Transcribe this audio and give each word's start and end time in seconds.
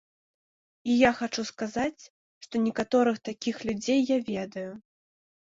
І 0.93 0.95
я 1.07 1.11
хачу 1.19 1.43
сказаць, 1.49 2.03
што 2.47 2.63
некаторых 2.65 3.21
такіх 3.31 3.61
людзей 3.69 4.01
я 4.15 4.21
ведаю. 4.33 4.67